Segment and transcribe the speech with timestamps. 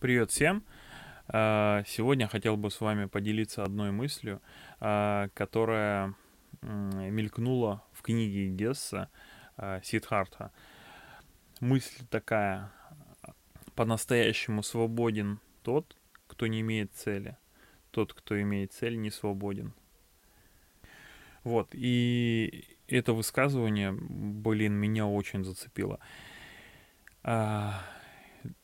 [0.00, 0.62] Привет всем!
[1.26, 4.40] А, сегодня хотел бы с вами поделиться одной мыслью,
[4.78, 6.14] а, которая
[6.62, 9.10] мелькнула в книге Гесса
[9.56, 10.52] а, Сидхартха.
[11.58, 12.70] Мысль такая,
[13.74, 15.96] по-настоящему свободен тот,
[16.28, 17.36] кто не имеет цели.
[17.90, 19.74] Тот, кто имеет цель, не свободен.
[21.42, 25.98] Вот, и это высказывание, блин, меня очень зацепило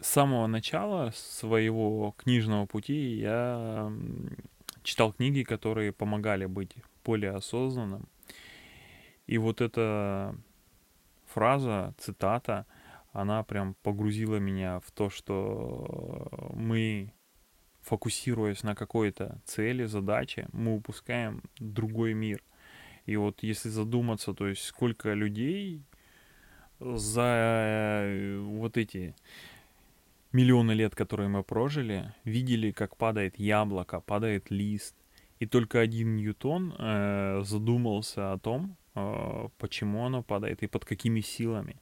[0.00, 3.92] с самого начала своего книжного пути я
[4.82, 8.08] читал книги, которые помогали быть более осознанным.
[9.26, 10.36] И вот эта
[11.26, 12.66] фраза, цитата,
[13.12, 17.12] она прям погрузила меня в то, что мы,
[17.82, 22.42] фокусируясь на какой-то цели, задаче, мы упускаем другой мир.
[23.06, 25.82] И вот если задуматься, то есть сколько людей
[26.78, 29.14] за э, вот эти
[30.32, 34.94] миллионы лет, которые мы прожили, видели, как падает яблоко, падает лист.
[35.38, 41.20] И только один Ньютон э, задумался о том, э, почему оно падает и под какими
[41.20, 41.76] силами.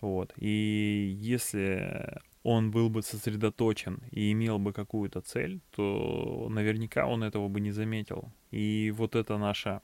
[0.00, 0.32] Вот.
[0.36, 7.48] И если он был бы сосредоточен и имел бы какую-то цель, то наверняка он этого
[7.48, 8.32] бы не заметил.
[8.50, 9.82] И вот это наша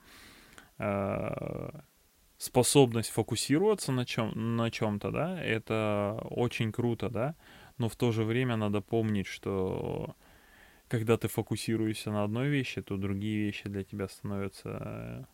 [0.79, 1.69] э,
[2.37, 7.35] способность фокусироваться на чем на чем-то, да, это очень круто, да
[7.77, 10.15] но в то же время надо помнить, что
[10.87, 15.27] когда ты фокусируешься на одной вещи, то другие вещи для тебя становятся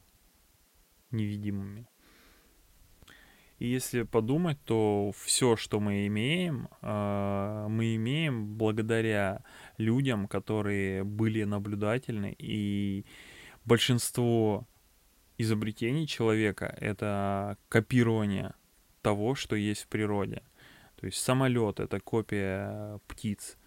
[1.12, 1.88] невидимыми.
[3.60, 9.44] И если подумать, то все, что мы имеем, а, мы имеем благодаря
[9.78, 13.06] людям, которые были наблюдательны, и
[13.64, 14.68] большинство
[15.42, 18.54] изобретений человека— это копирование
[19.02, 20.44] того, что есть в природе.
[20.96, 23.58] То есть самолет это копия птиц,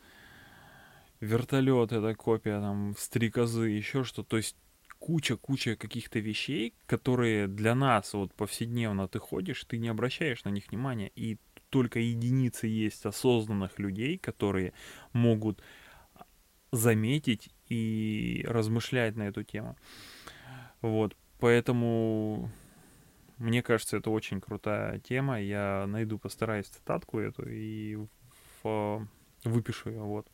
[1.20, 4.22] вертолет это копия там стрекозы, еще что.
[4.22, 4.56] То есть
[4.98, 10.68] куча-куча каких-то вещей, которые для нас вот повседневно ты ходишь, ты не обращаешь на них
[10.68, 11.39] внимания, и
[11.70, 14.73] только единицы есть осознанных людей, которые
[15.13, 15.63] могут
[16.70, 19.77] заметить и размышлять на эту тему.
[20.80, 22.50] Вот, поэтому
[23.36, 25.38] мне кажется, это очень крутая тема.
[25.38, 27.98] Я найду, постараюсь цитатку эту и
[28.62, 29.06] в,
[29.44, 30.00] выпишу ее.
[30.00, 30.27] Вот.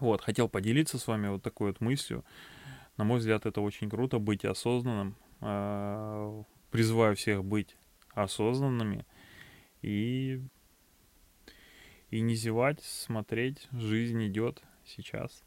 [0.00, 2.24] Вот, хотел поделиться с вами вот такой вот мыслью.
[2.96, 5.14] На мой взгляд, это очень круто быть осознанным.
[5.42, 7.76] Э, призываю всех быть
[8.14, 9.04] осознанными
[9.82, 10.40] и
[12.10, 13.68] и не зевать, смотреть.
[13.72, 15.44] Жизнь идет сейчас,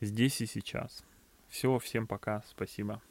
[0.00, 1.04] здесь и сейчас.
[1.50, 3.02] Все, всем пока, спасибо.